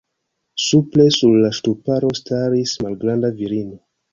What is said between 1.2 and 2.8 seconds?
la ŝtuparo staris